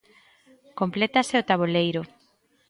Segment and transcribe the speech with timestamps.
[0.79, 2.01] Complétase o taboleiro.